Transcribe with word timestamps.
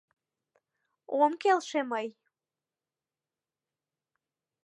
—Ом 1.21 1.31
келше 1.41 1.79
мый. 1.91 2.07